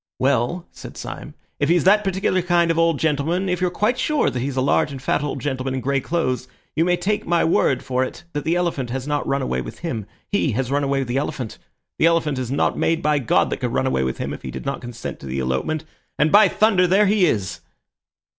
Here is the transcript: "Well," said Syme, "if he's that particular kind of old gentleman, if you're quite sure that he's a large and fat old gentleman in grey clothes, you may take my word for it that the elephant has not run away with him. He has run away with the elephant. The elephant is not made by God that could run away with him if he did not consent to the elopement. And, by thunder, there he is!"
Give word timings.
"Well," 0.17 0.65
said 0.71 0.97
Syme, 0.97 1.35
"if 1.59 1.69
he's 1.69 1.83
that 1.83 2.03
particular 2.03 2.41
kind 2.41 2.71
of 2.71 2.79
old 2.79 2.97
gentleman, 2.97 3.47
if 3.47 3.61
you're 3.61 3.69
quite 3.69 3.99
sure 3.99 4.31
that 4.31 4.39
he's 4.39 4.55
a 4.55 4.59
large 4.61 4.89
and 4.91 4.99
fat 4.99 5.21
old 5.21 5.39
gentleman 5.41 5.75
in 5.75 5.79
grey 5.79 6.01
clothes, 6.01 6.47
you 6.75 6.83
may 6.83 6.97
take 6.97 7.27
my 7.27 7.43
word 7.43 7.83
for 7.83 8.03
it 8.03 8.23
that 8.33 8.43
the 8.43 8.55
elephant 8.55 8.89
has 8.89 9.05
not 9.05 9.27
run 9.27 9.43
away 9.43 9.61
with 9.61 9.81
him. 9.81 10.07
He 10.27 10.53
has 10.53 10.71
run 10.71 10.83
away 10.83 10.97
with 11.01 11.07
the 11.07 11.17
elephant. 11.17 11.59
The 11.99 12.07
elephant 12.07 12.39
is 12.39 12.49
not 12.49 12.75
made 12.79 13.03
by 13.03 13.19
God 13.19 13.51
that 13.51 13.57
could 13.57 13.73
run 13.73 13.85
away 13.85 14.03
with 14.03 14.17
him 14.17 14.33
if 14.33 14.41
he 14.41 14.49
did 14.49 14.65
not 14.65 14.81
consent 14.81 15.19
to 15.19 15.27
the 15.27 15.37
elopement. 15.37 15.83
And, 16.17 16.31
by 16.31 16.47
thunder, 16.47 16.87
there 16.87 17.05
he 17.05 17.27
is!" 17.27 17.59